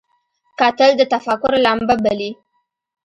[0.59, 2.31] کتل د تفکر لمبه بلي